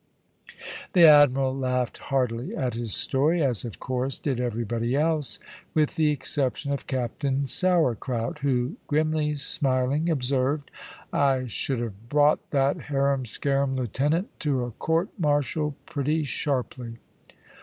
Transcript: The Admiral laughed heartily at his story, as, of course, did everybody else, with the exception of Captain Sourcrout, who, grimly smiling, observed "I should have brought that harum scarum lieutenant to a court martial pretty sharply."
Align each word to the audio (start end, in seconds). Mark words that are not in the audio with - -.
The 0.93 1.03
Admiral 1.05 1.55
laughed 1.55 1.99
heartily 2.09 2.55
at 2.55 2.73
his 2.73 2.91
story, 2.95 3.43
as, 3.43 3.63
of 3.63 3.79
course, 3.79 4.17
did 4.17 4.39
everybody 4.39 4.95
else, 4.95 5.37
with 5.75 5.95
the 5.95 6.09
exception 6.09 6.71
of 6.73 6.87
Captain 6.87 7.43
Sourcrout, 7.45 8.39
who, 8.39 8.77
grimly 8.87 9.35
smiling, 9.35 10.09
observed 10.09 10.71
"I 11.13 11.45
should 11.45 11.77
have 11.81 12.09
brought 12.09 12.49
that 12.49 12.77
harum 12.89 13.27
scarum 13.27 13.75
lieutenant 13.75 14.39
to 14.39 14.63
a 14.63 14.71
court 14.71 15.09
martial 15.19 15.75
pretty 15.85 16.23
sharply." 16.23 16.97